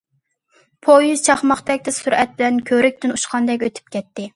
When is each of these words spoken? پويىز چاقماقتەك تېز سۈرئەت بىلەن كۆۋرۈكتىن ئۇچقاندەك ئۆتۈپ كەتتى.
پويىز 0.87 1.21
چاقماقتەك 1.29 1.85
تېز 1.89 2.01
سۈرئەت 2.07 2.35
بىلەن 2.41 2.61
كۆۋرۈكتىن 2.71 3.19
ئۇچقاندەك 3.19 3.69
ئۆتۈپ 3.71 3.99
كەتتى. 3.99 4.29